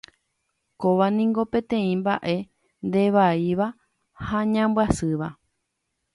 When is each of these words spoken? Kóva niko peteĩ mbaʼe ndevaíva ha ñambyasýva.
Kóva 0.81 1.05
niko 1.15 1.41
peteĩ 1.51 1.91
mbaʼe 2.01 2.35
ndevaíva 2.87 3.67
ha 4.25 4.37
ñambyasýva. 4.53 5.27